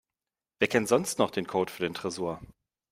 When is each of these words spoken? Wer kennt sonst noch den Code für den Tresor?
Wer 0.57 0.67
kennt 0.67 0.87
sonst 0.87 1.19
noch 1.19 1.29
den 1.29 1.45
Code 1.45 1.71
für 1.71 1.83
den 1.83 1.93
Tresor? 1.93 2.41